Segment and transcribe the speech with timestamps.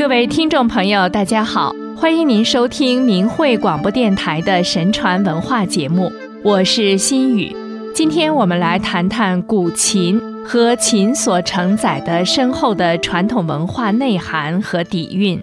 [0.00, 6.10] 各位听众朋友，大家好，欢迎您收听明慧广播电台的神传文化节目，
[6.42, 7.54] 我是心雨。
[7.94, 15.38] 今天我们来谈谈古琴和琴所承载的深厚的传统文化内涵和底蕴。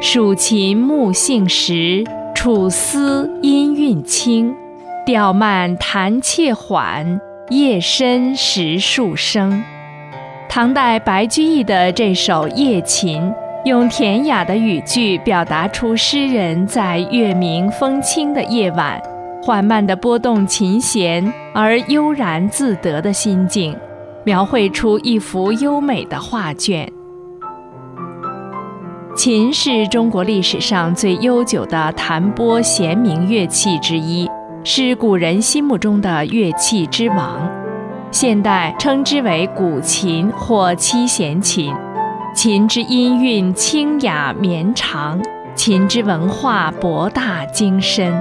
[0.00, 4.54] 蜀琴木性实，楚丝音韵清，
[5.04, 9.60] 调慢弹切缓，夜深时数声。
[10.50, 13.22] 唐代白居易的这首《夜琴》，
[13.64, 19.00] 用典雅的语句表达出诗人在月明风清的夜晚，
[19.44, 23.76] 缓慢地拨动琴弦而悠然自得的心境，
[24.24, 26.92] 描绘出一幅优美的画卷。
[29.14, 34.28] 琴是中国历史上最悠久的弹拨弦鸣乐器之一，
[34.64, 37.59] 是古人心目中的乐器之王。
[38.10, 41.72] 现代称之为古琴或七弦琴，
[42.34, 45.20] 琴之音韵清雅绵长，
[45.54, 48.12] 琴之文化博大精深。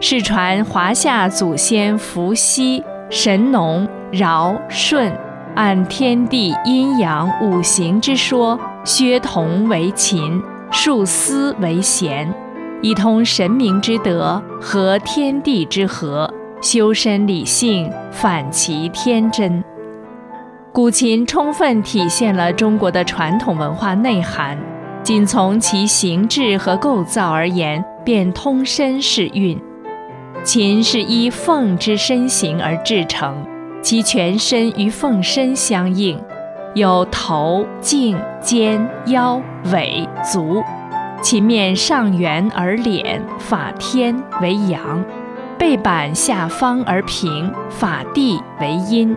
[0.00, 5.12] 世传华夏祖先伏羲、神农、尧、舜
[5.54, 12.32] 按天地阴阳五行之说，削铜为琴，束丝为弦，
[12.80, 16.32] 以通神明之德和天地之和。
[16.60, 19.62] 修身理性，反其天真。
[20.72, 24.58] 古琴充分体现了中国的传统文化内涵，
[25.02, 29.58] 仅从其形制和构造而言，便通身是韵。
[30.42, 33.36] 琴是依凤之身形而制成，
[33.80, 36.20] 其全身与凤身相应，
[36.74, 39.40] 有头、颈、肩、腰、
[39.72, 40.62] 尾、足。
[41.20, 45.04] 琴面上圆而敛，法天为阳。
[45.58, 49.14] 背板下方而平，法地为阴。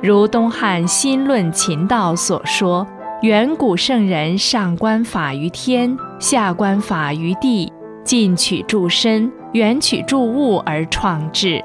[0.00, 2.86] 如东汉新论秦道所说
[3.22, 7.72] ：“远古圣人上观法于天，下观法于地，
[8.04, 11.62] 近取诸身，远取诸物而创制。”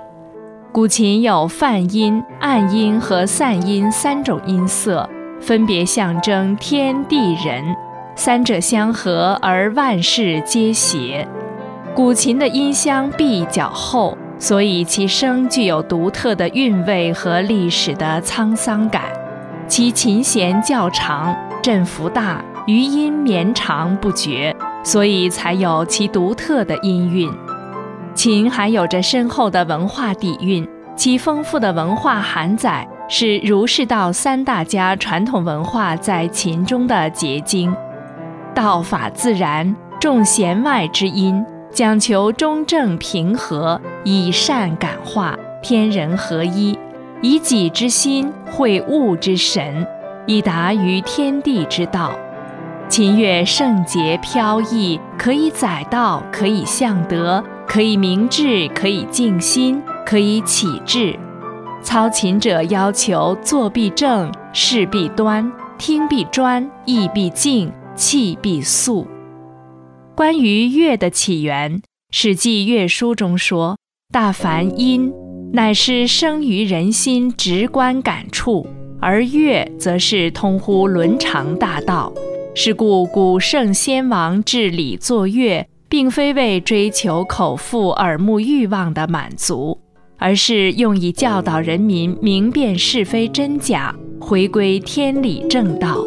[0.74, 5.08] 古琴有泛音、暗音和散音三种音色，
[5.40, 7.64] 分别象征天地人，
[8.16, 11.28] 三者相合而万事皆谐。
[11.98, 19.02] 古琴的音箱壁较厚，所以其声具有独特的韵味和历史的沧桑感。
[19.68, 27.34] 其琴弦较长，振幅大，余音绵长不绝，所以才有其独特的音韵。
[28.14, 37.76] 琴还有着深厚的文化底蕴，其丰富的文化涵载是儒释道三大家传统文化在琴中的结晶。
[38.54, 41.44] 道法自然，重弦外之音。
[41.72, 46.78] 讲求中正平和，以善感化，天人合一，
[47.22, 49.86] 以己之心会物之神，
[50.26, 52.12] 以达于天地之道。
[52.90, 61.20] 琴乐圣洁飘逸，可以载道，可以向德，可以明志，可以静心，可以启智。
[61.84, 69.06] 操琴者要求坐必正，视必端，听必专，意必静，气必肃。
[70.18, 71.78] 关于乐的起源，
[72.10, 73.78] 《史记乐书》中说
[74.12, 75.14] ：“大凡音，
[75.54, 78.66] 乃是生于人心直观感触；
[79.00, 82.12] 而乐，则是通乎伦常大道。
[82.56, 89.80] 是故古圣先王治理作乐，并非为追求口腹耳目欲望的满足，
[90.18, 96.04] 而是用以教导人民明辨是非真假，回归天理正道。”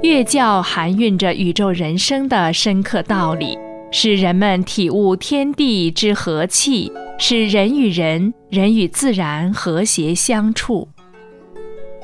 [0.00, 3.58] 乐教含蕴着宇宙人生的深刻道理，
[3.90, 10.88] 使人们体悟天地之和气，使人与人、人与自然和谐相处。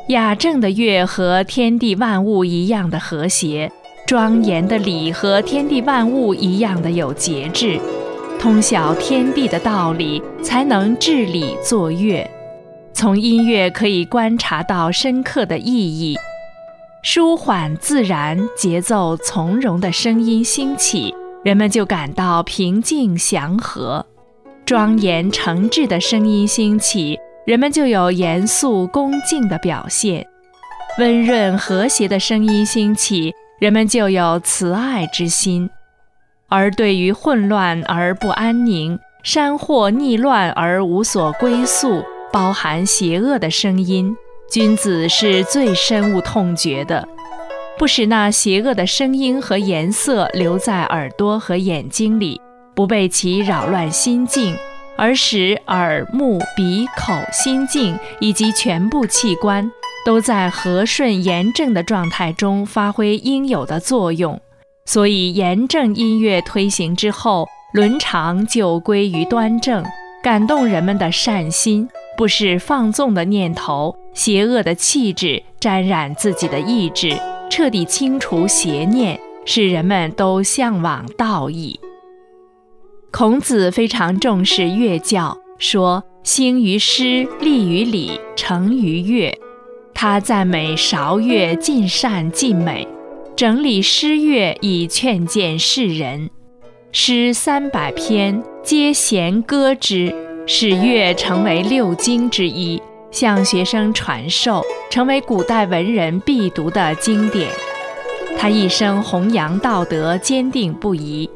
[0.09, 3.71] 雅正的乐和天地万物一样的和谐，
[4.09, 7.79] 庄严的礼和天地万物一样的有节制，
[8.41, 12.29] 通晓天地的道理，才能治理作乐。
[12.93, 16.17] 从音乐可以观察到深刻的意义。
[17.05, 21.15] 舒缓自然、节奏从容的声音兴起，
[21.45, 24.03] 人们就感到平静祥和；
[24.65, 30.25] 庄严诚挚的声音兴起，人们就有严肃恭敬的表现；
[30.99, 35.69] 温润和谐的声音兴起，人们就有慈爱之心。
[36.49, 42.03] 而对于混乱而不安宁、山祸逆乱而无所归宿、
[42.33, 44.17] 包含邪恶的声音，
[44.55, 47.09] 君子是最深恶痛绝的，
[47.77, 52.41] 不使那邪恶的声音和颜色留在耳朵和眼睛里，
[52.73, 54.57] 不被其扰乱心境，
[54.97, 59.69] 而使耳、目、鼻、口、心境以及全部器官
[60.07, 64.41] 都在和顺严正的状态中发挥应有的作用，
[64.85, 69.85] 所以严正音乐推行之后，伦常就归于端正，
[70.23, 77.17] 感动人们的善心，不是放纵的念头、邪恶的气质沾染自己的意志，
[77.51, 81.79] 彻底清除邪念，使人们都向往道义。
[83.11, 86.05] 孔子非常重视乐教，说。
[86.25, 89.39] 兴于诗，立于礼，成于乐。
[89.93, 92.89] 他赞美韶乐尽善尽美，
[93.37, 96.31] 整理诗乐以劝谏世人。
[96.93, 100.15] 诗三百篇，皆弦歌之，
[100.47, 102.81] 使乐成为六经之一，
[103.11, 107.49] 向学生传授，成为古代文人必读的经典。
[108.37, 111.29] 他一生弘扬道德，坚定不移。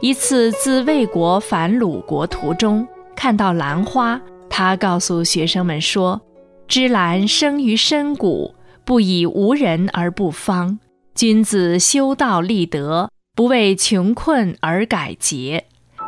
[0.00, 4.20] 一次自魏国返鲁国途中，看到兰花。
[4.48, 6.20] 他告诉学生们说
[6.66, 10.78] ：“芝兰生于深谷，不以无人而不芳。
[11.14, 15.64] 君子修道立德，不为穷困而改节。”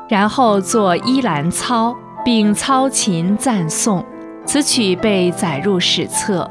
[0.08, 1.90] 然后做《依兰操》，
[2.26, 4.04] 并操琴赞颂。
[4.44, 6.50] 此曲被载入史册。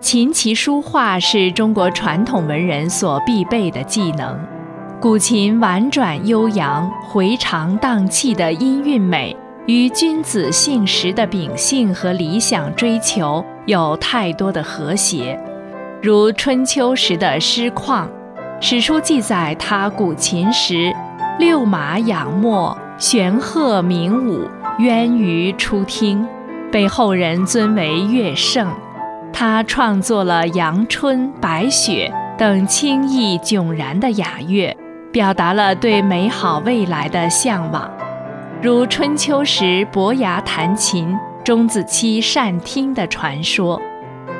[0.00, 4.40] 琴棋书画是中国传统文人所必备的技能。
[4.98, 9.36] 古琴婉转悠扬、回肠荡气的音韵美。
[9.66, 15.38] 与君子性实的秉性和理想追求有太多的和谐，
[16.00, 18.08] 如春秋时的诗况，
[18.62, 20.90] 史书记载他古琴时，
[21.38, 24.48] 六马仰没，玄鹤鸣舞，
[24.80, 26.26] 渊鱼出听，
[26.72, 28.68] 被后人尊为乐圣。
[29.32, 34.76] 他创作了《阳春》《白雪》等清逸迥然的雅乐，
[35.12, 37.88] 表达了对美好未来的向往。
[38.60, 43.80] 如春秋时伯牙弹琴，钟子期善听的传说。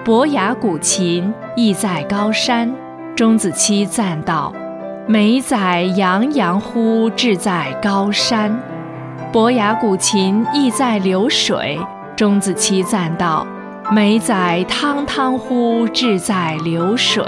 [0.04, 2.74] 伯牙鼓琴，意在高山。
[3.14, 4.52] 钟子期赞道
[5.10, 8.54] ：“美哉洋洋乎，志在高山。”
[9.32, 11.80] 伯牙鼓琴，意在流水。
[12.14, 13.46] 钟子期赞道
[13.90, 17.24] ：“美哉汤汤乎，志在流水。”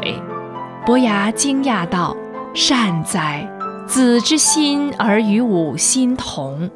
[0.84, 2.14] 伯牙惊讶道
[2.52, 3.48] ：“善哉，
[3.86, 6.70] 子之心而与吾心同。”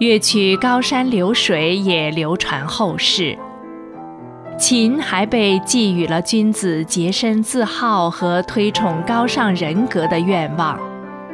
[0.00, 3.38] 乐曲《高山流水》也流传后世。
[4.56, 10.78] 琴还被寄予了君子洁身自好和推崇高尚人格的愿望，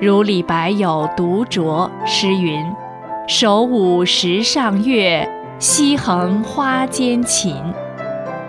[0.01, 2.65] 如李白有《独酌》诗云
[3.29, 5.29] ：“手舞石上月，
[5.59, 7.55] 西横花间琴。”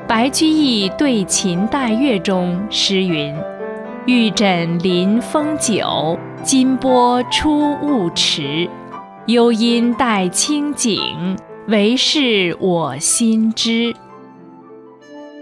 [0.07, 3.35] 白居易《对琴代月》中诗云
[4.07, 8.69] ：“玉枕临风酒，金波出雾池。”
[9.27, 13.93] 幽音带清景，唯是我心知。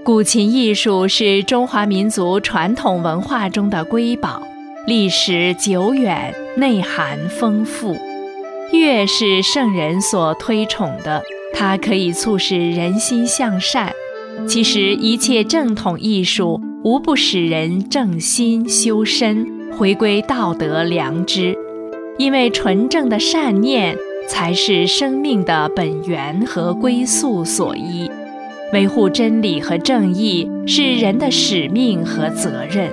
[0.03, 4.41] 古琴艺术是中华民族传统文化中的瑰宝，
[4.87, 7.97] 历史久远，内涵丰富。
[8.71, 11.21] 乐是圣人所推崇的，
[11.53, 13.93] 它可以促使人心向善。
[14.47, 19.45] 其实，一切正统艺术无不使人正心修身，
[19.77, 21.55] 回归道德良知。
[22.17, 23.97] 因为纯正的善念
[24.27, 28.09] 才是生命的本源和归宿所依，
[28.71, 32.87] 维护真理和正义是人的使命和责任。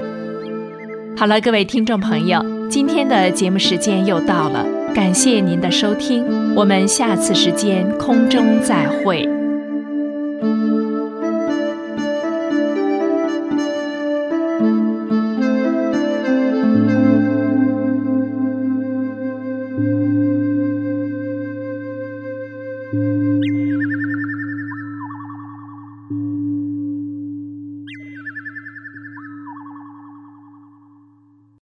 [1.17, 4.65] 好了，各位听众朋友，今天的节目时间又到了，
[4.95, 9.36] 感谢您的收听，我们下次时间空中再会。